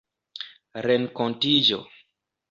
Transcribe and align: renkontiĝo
renkontiĝo 0.85 1.77